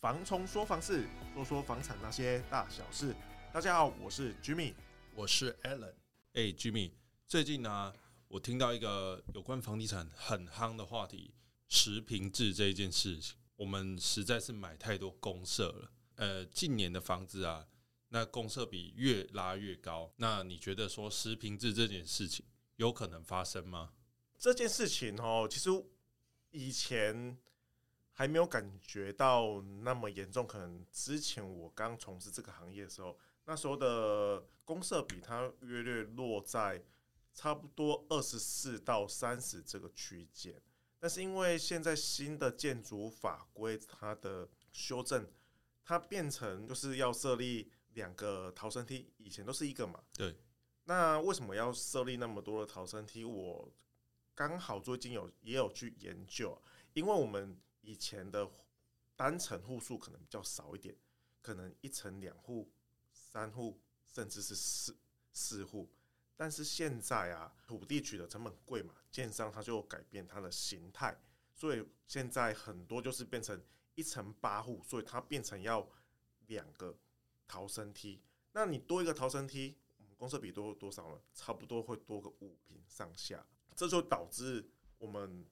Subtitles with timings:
[0.00, 3.14] 房冲说房事，说说房产那些大小事。
[3.52, 4.72] 大家好，我是 Jimmy，
[5.14, 5.92] 我是 Alan。
[6.32, 6.90] 哎，Jimmy，
[7.26, 7.94] 最近呢、啊，
[8.26, 11.34] 我听到一个有关房地产很夯的话题——
[11.68, 13.36] 实平制这一件事情。
[13.56, 15.90] 我们实在是买太多公社了。
[16.14, 17.68] 呃，近年的房子啊，
[18.08, 20.10] 那公社比越拉越高。
[20.16, 22.46] 那你觉得说实平制这件事情
[22.76, 23.92] 有可能发生吗？
[24.38, 25.68] 这件事情哦，其实
[26.52, 27.36] 以前。
[28.12, 36.84] 还没有感觉到那么严重，可能之前我刚从事这个行业的时候，那时候的公社比它约略落在
[37.32, 40.60] 差不多二十四到三十这个区间，
[40.98, 45.26] 但是因为现在新的建筑法规它的修正，
[45.82, 49.98] 它变成就是要设立两个逃生梯，以前都是一个嘛。
[50.12, 50.36] 对。
[50.84, 53.24] 那为什么要设立那么多的逃生梯？
[53.24, 53.72] 我
[54.34, 56.60] 刚好最近有也有去研究，
[56.92, 57.58] 因为我们。
[57.82, 58.50] 以前的
[59.16, 60.96] 单层户数可能比较少一点，
[61.40, 62.70] 可能一层两户、
[63.12, 64.96] 三户，甚至是四
[65.32, 65.90] 四户。
[66.36, 71.20] 但是现在啊，土地取得成本贵嘛，建商他就改变它的形态，
[71.54, 73.62] 所以现在很多就是变成
[73.94, 75.86] 一层八户，所以它变成要
[76.46, 76.98] 两个
[77.46, 78.22] 逃生梯。
[78.52, 79.76] 那你多一个逃生梯，
[80.16, 81.20] 公设比多多少呢？
[81.34, 85.46] 差不多会多个五平上下，这就导致我们。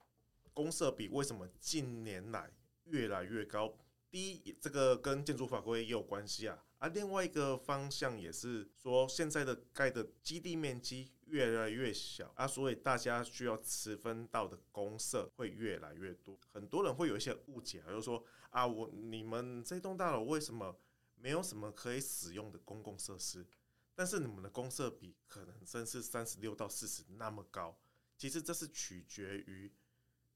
[0.59, 2.53] 公设比为什么近年来
[2.87, 3.79] 越来越高？
[4.11, 6.65] 第一，这个跟建筑法规也有关系啊。
[6.79, 16.37] 而另外一个方向也是说，现在的盖的基地面积越来越小啊，所以大家需要持分到的公设会越来越多。
[16.53, 20.77] 很多人会有一些误解啊，就是说啊，我你们这栋大楼为什么
[21.15, 23.47] 没有什么可以使用的公共设施？
[23.95, 27.79] 但是你们的公设比可能真是三十六到四十那么高？
[28.17, 29.73] 其实这是取决于。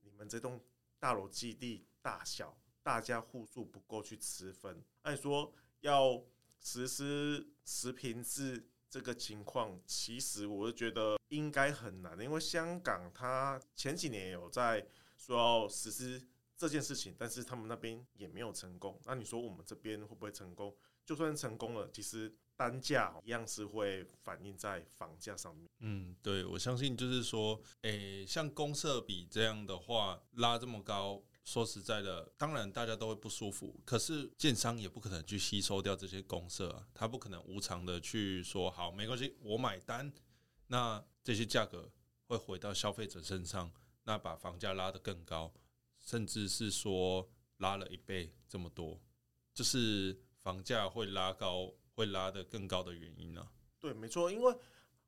[0.03, 0.61] 你们这栋
[0.99, 4.83] 大楼基地大小，大家户数不够去吃分。
[5.03, 6.23] 按说要
[6.61, 14.87] 实施持平制这个情况，其实我是觉得应该很难，因为香港它前几年有在
[15.17, 16.23] 说要实施
[16.63, 19.01] 这件事情，但是他们那边也没有成功。
[19.05, 20.75] 那你说我们这边会不会成功？
[21.05, 22.35] 就算成功了，其实。
[22.55, 25.69] 单价一样是会反映在房价上面。
[25.81, 33.81] 嗯，对，我相信就是说，诶、像公社比这样的话拉这么高，说实在的，当然大家都会不舒服。
[33.85, 40.13] 可是建商也不可能去吸收掉这些公社啊，他不可能无偿的去说好，没关系，我买单。
[40.69, 41.91] 那这些价格
[42.29, 43.73] 会回到消费者身上，
[44.05, 45.53] 那把房价拉得更高，
[46.03, 47.27] 甚至是说
[47.57, 49.01] 拉了一倍这么多，
[49.55, 51.73] 就是房价会拉高。
[51.95, 53.47] 会拉得更高的原因呢？
[53.79, 54.57] 对，没错，因为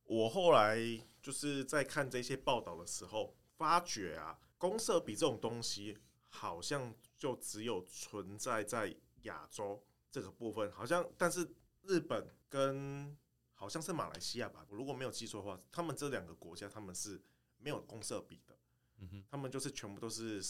[0.02, 0.78] 我后来
[1.22, 5.96] 就是在看这些报道的时候，发觉啊，公社比这种东西
[6.28, 13.16] 好像就只有存在在亚洲这个部分，好像，但是日本跟
[13.54, 17.18] 好像是马来西亚吧，我如果没有记错的话，他们这两个国家他们是
[17.56, 18.54] 没有公社比的，
[18.98, 20.42] 嗯哼，他们就是全部都是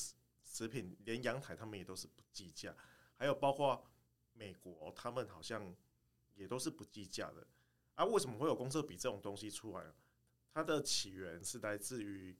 [0.54, 2.76] 食品，连阳台他们也都是不计价，
[3.16, 3.84] 还有包括
[4.32, 5.74] 美国，他们好像。
[6.36, 7.46] 也都是不计价的
[7.94, 8.04] 啊？
[8.04, 9.84] 为什么会有公厕比这种东西出来？
[10.52, 12.36] 它的起源是来自于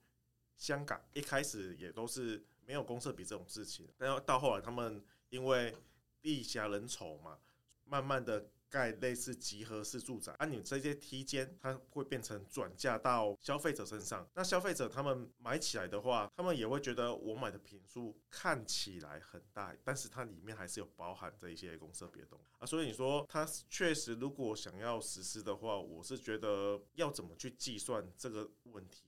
[0.56, 5.72] 香港，一开始也都是没有公厕比这种事情，但到后来他们因为
[6.20, 7.38] 地狭人稠嘛，
[7.84, 8.50] 慢慢的。
[8.74, 14.28] 盖类似集合式住宅，啊，你这些梯间它会变成转嫁到消费者身上。
[14.34, 22.66] 那消费者他们买起来的话，他们也会觉得我买的坪数看起来很大，但是它里面还是有包含这一些公设别动啊。
[22.66, 29.04] 所以你说它确实如果想要实施的话，我是觉得要怎么去计算这个问题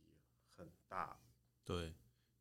[0.56, 1.19] 很大。
[1.65, 1.93] 对。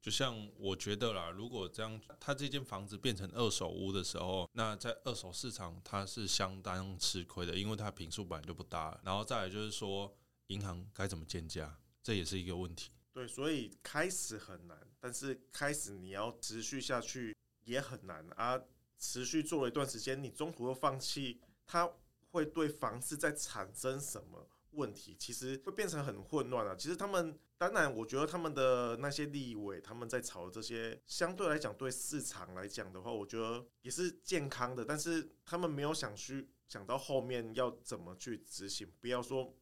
[0.06, 9.02] 就像我觉得啦，如果这样，他这间房子变成二手屋的时候，那在二手市场它是相当吃亏的，因为它坪数本来就不大。
[9.04, 12.92] 然后再来就是说，银行该怎么建价，这也是一个问题。
[13.14, 18.62] 对，所以开始很难，但是开始你要持续下去也很难啊。
[19.00, 21.92] 持续做了一段时间，你中途又放弃，它
[22.30, 24.48] 会对房子在产生什么？
[24.76, 26.76] 问题其实会变成很混乱啊！
[26.76, 34.84] 其实他们当然，我觉得他们的那些立委他们在炒这些，相对来讲对市场来讲的话，我觉得也是健康的。
[34.84, 39.56] 但是他们没有想去想到后面要怎么去执行，不要说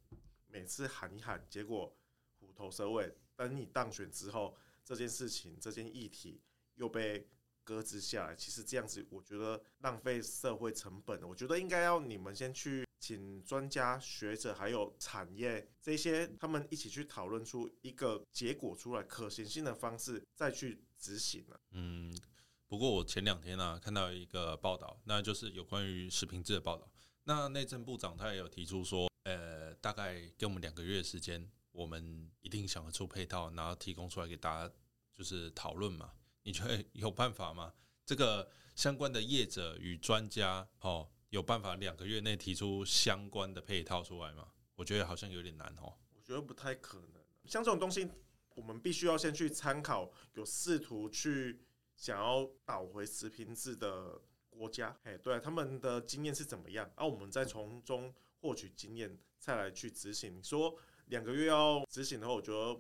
[0.47, 1.95] 每次喊一喊，结果
[2.39, 3.15] 虎头蛇尾。
[3.35, 6.41] 等你当选之后，这件事情这件议题
[6.75, 7.27] 又被
[7.63, 8.35] 搁置下来。
[8.35, 11.21] 其实这样子，我觉得浪费社会成本。
[11.23, 12.83] 我觉得应该要你们先去。
[13.03, 21.59] 请专家学者还有产业这些，他们一起去讨论出一个结果出来，可行性的方式再去执行了。
[21.71, 22.17] 嗯，
[22.65, 26.89] 不过我前两天呢、看到一个报道，那就是有关于食品制的报道。
[27.25, 34.73] 那内政部长他也有提出说，呃，大概给我们两个月的时间，我们一定想得出配套，然后提供出来给大家，
[35.13, 36.13] 就是讨论嘛。
[36.43, 37.73] 你觉得有办法吗？
[38.05, 44.49] 这个相关的业者与专家，哦，有办法两个月内提出相关的配套出来吗？
[44.75, 45.91] 我觉得好像有点难哦。
[46.13, 47.23] 我觉得不太可能。
[47.45, 48.07] 像这种东西，
[48.53, 51.59] 我们必须要先去参考，有试图去
[51.95, 54.21] 想要倒回持平制的
[54.51, 56.87] 国家，哎，对，他们的经验是怎么样？
[56.93, 60.39] 啊，我们再从中获取经验，再来去执行。
[60.43, 60.77] 说
[61.07, 62.79] 两个月要执行的话，我觉得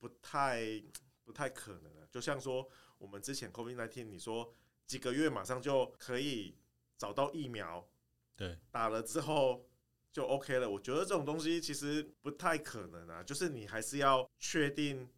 [0.00, 0.82] 不太
[1.22, 2.08] 不太可能了。
[2.10, 2.68] 就像说
[2.98, 4.52] 我们之前 COVID-19，你说
[4.88, 6.58] 几个月马上就可以
[6.98, 7.88] 找到疫苗，
[8.36, 9.64] 对，打了之后
[10.12, 10.68] 就 OK 了。
[10.68, 15.08] 我觉得这种东西其实不太可能啊，就是你还是要确定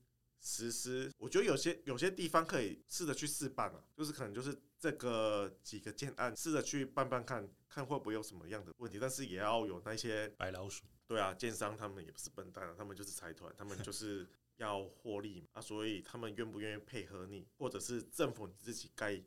[0.41, 1.11] 实施。
[1.19, 4.59] 我觉得有些有些地方可以试着去试办啊，就是可能就是。
[4.77, 10.85] 这个几个建案试着去办办看，看会不会有什么样的问题，但是也要有那些白老鼠。
[11.07, 14.29] 对啊，建商他们也不是笨蛋啊，他们就是财团，他们就是
[14.59, 19.25] 要获利嘛，啊，所以他们愿不愿意配合你，或者是政府你自己盖一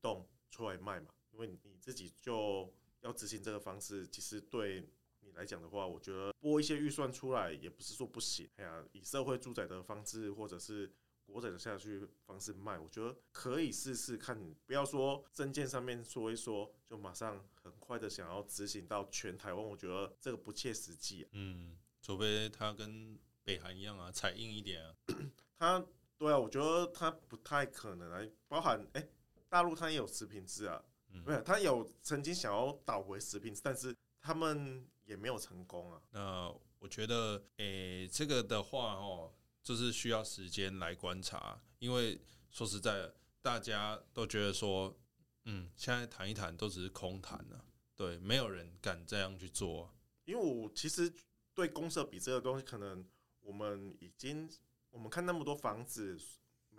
[0.00, 1.08] 栋出来卖嘛？
[1.32, 4.88] 因为你自己就要执行这个方式，其实对
[5.20, 8.48] 你来讲的话，我觉得拨一些预算出来也不是说不行。
[8.56, 10.92] 哎呀，以社会住宅的方式，或者是。
[11.32, 14.36] 国宅的下去方式卖，我觉得可以试试看。
[14.36, 21.28] 你不要说证件上面说一说，就马上很快的想要执行到全台湾，我觉得这个不切实际啊。
[21.34, 24.92] 嗯，除非他跟北韩一样啊，踩硬一点啊。
[25.56, 25.86] 他
[26.18, 28.28] 对啊，我觉得他不太可能啊。
[28.48, 29.10] 包含哎、欸，
[29.48, 30.84] 大陆他也有食品制啊，
[31.24, 36.02] 没有、嗯，他有曾经想要倒回实坪制，但是他们也没有成功啊。
[36.10, 39.32] 那我觉得，诶、欸，这个的话哦。
[39.62, 42.18] 就是需要时间来观察，因为
[42.48, 44.98] 说实在的，大家都觉得说，
[45.44, 47.62] 嗯，现在谈一谈都只是空谈了，
[47.94, 49.94] 对，没有人敢这样去做。
[50.24, 51.12] 因为我其实
[51.52, 53.06] 对公社比这个东西，可能
[53.40, 54.48] 我们已经
[54.88, 56.18] 我们看那么多房子，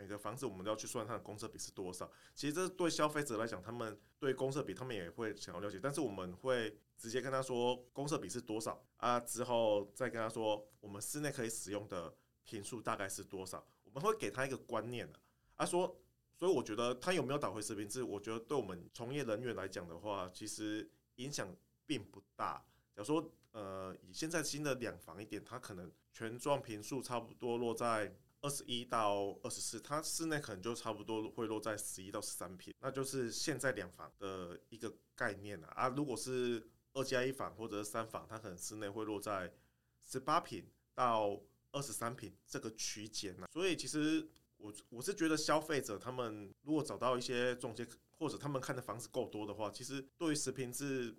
[0.02, 2.12] 每个房子我们都要去算它的公设比是多少。
[2.34, 12.14] 其实这对消费者来讲，他们对公设比他们也会想要了解，但是我们会直接跟他说公设比是多少啊，之后再跟他说我们室内可以使用的。
[12.44, 13.66] 坪数大概是多少？
[13.84, 15.18] 我们会给他一个观念的。
[15.56, 15.96] 他说，
[16.36, 21.56] 所以我觉得他有没有导回实坪制，我觉得对我们从业人员来讲的话，其实影响
[21.86, 22.56] 并不大。
[22.96, 35.68] 假如说，呃，以现在新的两房一点，它可能全幢坪数差不多落在二十一到二十四，它室内可能就差不多会落在十一到十三平，那就是现在两房的一个概念啊。
[35.76, 39.54] 啊，如果是二加一房或者是三房，它可能室内会落在
[40.04, 41.42] 十八平到。
[41.74, 44.28] 二十三平这个区间呢，所以其实
[44.58, 51.16] 我我是觉得消费者他们如果找到一些中介，或者他们看的房子够多的话，其实对于十平制，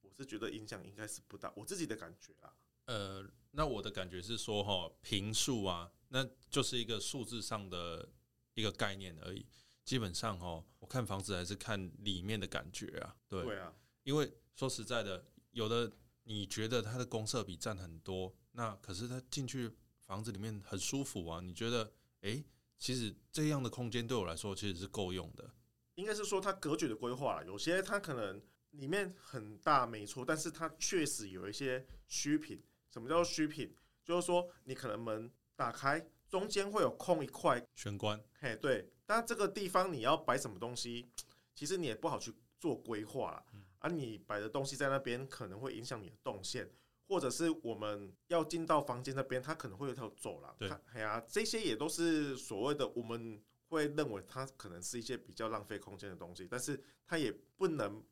[0.00, 1.52] 我是觉得影响应该是不大。
[1.54, 2.52] 我自己的感觉啊，
[2.86, 8.08] 呃，那我的感觉是说哈，平数啊，那就是一个数字上的
[8.54, 9.44] 一个概念而已。
[9.84, 13.74] 基本上哦，我看房子还是看里面的感觉啊，对，对啊，
[14.04, 15.90] 因为说实在的，有的
[16.22, 19.70] 你觉得它的公设比占很多，那可是它进去。
[20.06, 21.82] 房子里面很舒服啊，你觉得？
[22.20, 22.44] 哎、欸，
[22.78, 25.50] 其实这样的空间对我来说其实是够用的。
[25.94, 28.38] 应该是说它格局的规划，有些它可能
[28.72, 32.62] 里面很大没错，但是它确实有一些虚品。
[32.90, 33.74] 什么叫做虚品？
[34.04, 38.22] 就是说你可能门打开，中间会有空一块玄关。
[38.40, 38.90] 嘿，对。
[39.06, 41.06] 但这个地方你要摆什么东西，
[41.54, 43.44] 其实你也不好去做规划了。
[43.78, 46.70] 啊、你摆的东西在那边可能会影响你的动线。
[47.06, 50.56] 或者是我们要进到房间那边，它可能会有一条走廊。
[50.58, 58.02] 对，哎呀，这些也都是所谓的我们会认为它可能是一些比较浪费空间的东西，但是它也不能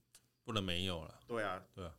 [0.44, 1.18] 不能没有了。
[1.26, 1.96] 对啊，对啊，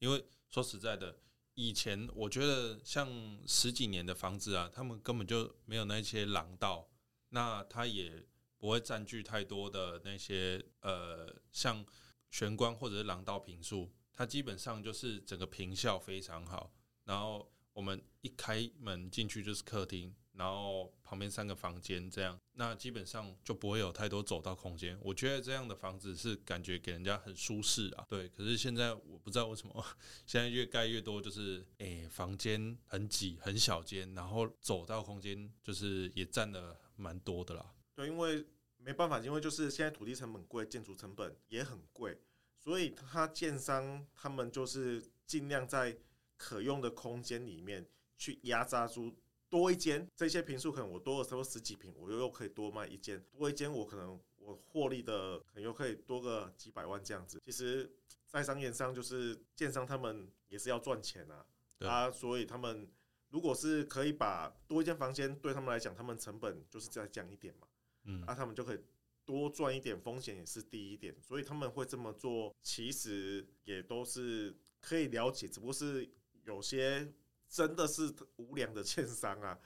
[0.00, 1.18] 因为说实在的，
[1.54, 3.08] 以前我觉得像
[3.46, 6.88] 十几年的房子啊，他们根本就没有那些廊道，
[7.28, 8.26] 那它也
[8.58, 11.84] 不会占据太多的那些呃，像
[12.30, 13.92] 玄关或者是廊道平数。
[14.12, 16.72] 它基本上就是整个平效非常好，
[17.04, 24.98] 然后我们一开门进去就是客厅，然后旁边三个房间这样，那基本上就不会有太多走道空间。
[25.00, 28.06] 我觉得这样的房子是感觉给人家很舒适啊。
[28.08, 29.84] 对，可是现在我不知道为什么
[30.26, 37.74] 现在越盖越多，就是诶、房间很挤很小间，然后走道空间就是也占了蛮多的啦。
[37.94, 38.44] 对，因为
[38.78, 42.18] 没办法，因为就是现在土地成本贵，建筑成本也很贵。
[42.58, 45.96] 所以，他建商他们就是尽量在
[46.36, 47.86] 可用的空间里面
[48.16, 49.14] 去压榨出
[49.54, 50.10] 多一间。
[50.16, 57.40] 这些平数可能我多了差不多十几平，我又又可以多卖一间，多一间我可能我获利的可能又可以多个几百万这样子。
[57.44, 57.88] 其实，
[58.26, 61.46] 在商言商就是建商他们也是要赚钱啊，
[61.86, 62.90] 啊，所以他们
[63.28, 67.68] 如果是可以把多一间房间，对他们来讲，他们成本就是再降一点嘛，
[68.06, 68.78] 嗯，啊，他们就可以
[69.24, 76.08] 多赚一点，风险也是低一点，所以他们会这么做，其实也都是可以了解，只不过是
[76.44, 77.08] 有些
[77.54, 79.56] 真的是无良的建商啊。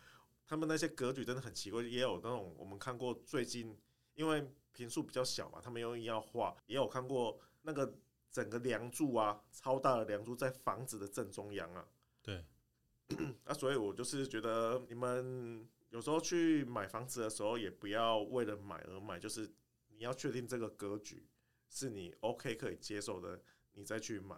[0.46, 3.74] 他们那些格局真的很奇怪，也有那种我们看过最近，
[4.12, 7.98] 因为平数比较小嘛，他们又要画，也有看过那个
[8.30, 11.88] 整个梁柱啊，超大的梁柱在房子的正中央啊。
[12.22, 12.44] 对，
[13.44, 19.50] 那 所以我就是觉得你们有时候去买房子的时候，也不要为了买而买，就是
[19.88, 21.26] 你要确定这个格局
[21.70, 23.40] 是你 OK 可以接受的，
[23.72, 24.36] 你再去买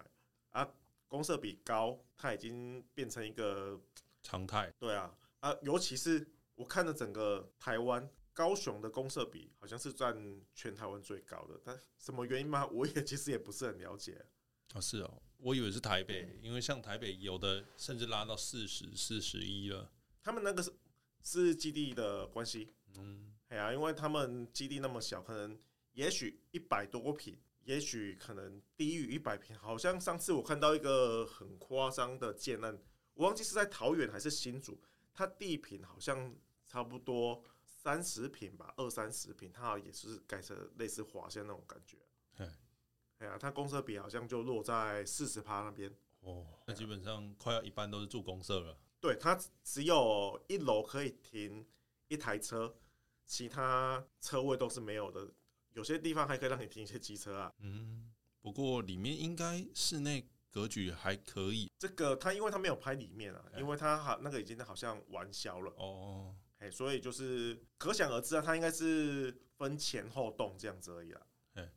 [0.50, 0.72] 啊。
[1.10, 3.78] 公设比高，它已经变成一个
[4.22, 4.72] 常态。
[4.78, 5.14] 对啊。
[5.40, 10.14] 啊，尤其是我看了整个台湾，高雄的公设比好像是占
[10.54, 12.64] 全台湾最高的，但什么原因吗？
[12.68, 14.24] 我也 其实也不是很了解。
[14.74, 19.90] 哦，是哦，我以为是台北，因为像台北有的甚至拉到四十四十一了。
[20.22, 20.72] 他们那个是
[21.22, 25.58] 是基地的关系，嗯，哎呀，因为他们基地那么小，可能
[25.92, 29.56] 也许一百多坪，也许可能低于一百平。
[29.58, 32.80] 好像上次我看到一个很夸张的建案，
[33.14, 34.80] 我忘记是在桃园还是新竹。
[35.12, 36.34] 它地坪好像
[36.66, 41.98] 差不多三十平吧，二三十平，它也是改成类似华厦那种感觉。
[43.18, 45.94] 哎呀，它公设比好像就落在四十趴那边。
[46.20, 48.78] 哦，那基本上快要一半都是住公设了。
[48.98, 51.66] 对，它只有一楼可以停
[52.08, 52.74] 一台车，
[53.26, 55.30] 其他车位都是没有的。
[55.72, 57.52] 有些地方还可以让你停一些机车啊。
[57.60, 58.10] 嗯，
[58.40, 60.26] 不过里面应该室内。
[60.52, 65.72] 格局还可以，这个他因为他没有拍里面啊，因为他好那个已经好像玩消了。
[65.76, 71.22] 哦，哎，所以就是可想而知啊，他应该是分前后动这样子而已啦，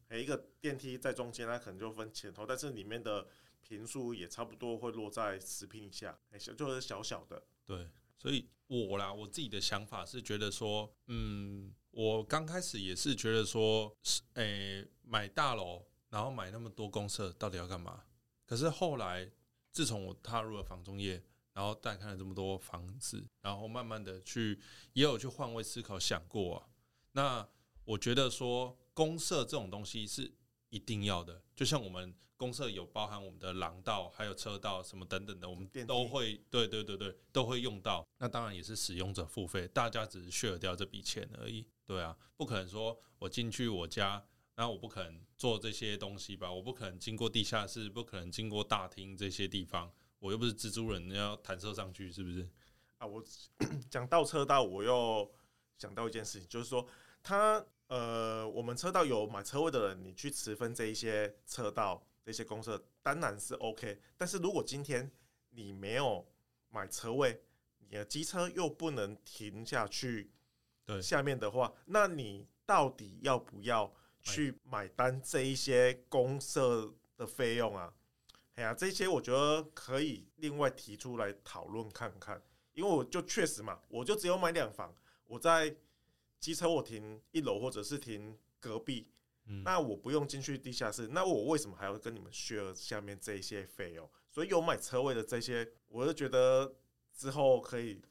[0.09, 3.27] 哎，一个电梯在中间，它可能就分前后，但是里面的
[3.61, 18.03] 平数也差不多会落在十平以下，哎，小就是小小的，对，所以我啦，我自己的想法是觉得说，嗯，我刚开始也是觉得说，是，哎，买大楼，然后买那么多公社，到底要干嘛？
[18.47, 19.29] 可是后来，
[19.71, 21.23] 自从我踏入了房中业，
[21.53, 24.59] 然后带看了这么多房子，然后慢慢的去
[24.93, 26.67] 也有去换位思考，想过啊。
[27.11, 27.47] 那
[27.85, 30.33] 我觉得说公社这种东西是
[30.69, 38.03] 一定要的，就像我们公社有包含我们的廊道，还有车道什么等等的，我们都会对对对对都会用到。
[38.17, 41.67] 那当然也是使用者付费，大家只是 share 掉这笔钱而已。
[41.85, 44.25] 对啊，不可能说我进去我家。
[44.55, 46.51] 那我不可能做这些东西吧？
[46.51, 49.91] 我不可能经过地下室，不可能经过大厅这些地方。
[50.19, 52.47] 我又不是蜘蛛人，要弹射上去，是不是？
[52.99, 53.23] 啊，我
[53.89, 55.29] 讲到车道，我又
[55.79, 56.87] 想到一件事情，就是说，
[57.23, 63.99] 他呃，我们车道有买车位的人，你去持分这一些车道这些公设，当然是 OK。
[64.15, 65.11] 但是如果今天
[65.49, 66.31] 你没有
[66.69, 67.43] 买车位，
[67.79, 70.31] 你的机车又不能停下去，
[70.85, 73.93] 对，下面的话，那你到底要不要？
[74.25, 77.93] 去买单这一些公社的费用啊，
[78.55, 85.75] 哎呀，这些我觉得可以另外提出来讨论看看，因为我就确实嘛，我就只有买两房，我在
[86.39, 89.09] 机车我停一楼或者是停隔壁，
[89.65, 94.09] 那我不用进去地下室，那我为什么还要跟你们 share 下面这一些费用？
[94.31, 96.73] 所以有买车位的这些，我就觉得
[97.13, 98.01] 之后可以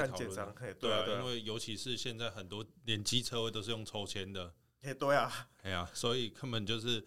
[0.00, 4.54] 再建商，对啊，因为尤其是现在很多连机车位都是用抽签的。
[4.80, 5.30] 哎，对啊，
[5.62, 6.98] 哎呀，所以根本就是，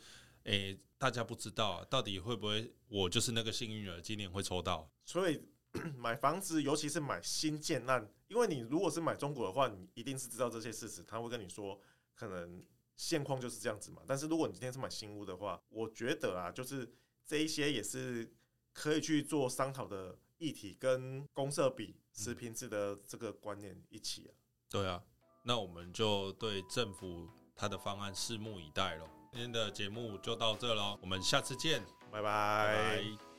[0.44, 4.90] 哎、欸，大家不知道到底会不会，我就是那个幸运儿，今年会抽到。
[5.04, 5.42] 所以
[5.98, 11.80] 买房子，尤其是买新建案，因为你如果是买中国的话，你一定是知道这些事实，他会跟你说，
[12.14, 12.64] 可能
[12.96, 14.02] 现况就是这样子嘛。
[14.08, 16.90] 但是如果你今天是买新屋的话，我觉得啊，就是
[17.26, 18.34] 这一些也是
[18.72, 24.32] 可以去做商讨的议题，跟公社比实坪制的这个观念一起啊。
[24.70, 25.04] 对啊，
[25.44, 27.30] 那我们就对政府。
[27.58, 29.08] 他的方案拭目以待喽。
[29.32, 31.82] 今天的节目就到这喽，我们下次见，
[32.12, 32.22] 拜拜。
[32.22, 33.35] 拜拜。